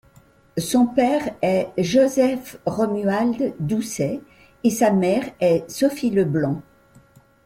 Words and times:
Son 0.57 0.87
père 0.87 1.29
est 1.43 1.69
Joseph-Romuald 1.77 3.53
Doucet 3.59 4.19
et 4.63 4.71
sa 4.71 4.89
mère 4.89 5.25
est 5.39 5.69
Sophie 5.69 6.09
LeBlanc. 6.09 6.63